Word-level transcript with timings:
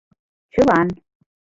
—Чылан. 0.53 0.87